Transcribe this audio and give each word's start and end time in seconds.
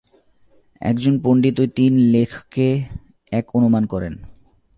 একজন 0.81 1.13
পণ্ডিত 1.23 1.57
ঐ 1.59 1.65
তিন 1.75 1.93
লেখ-কে 2.11 2.69
এক 3.31 3.45
অনুমান 3.53 3.83
করেন। 3.85 4.13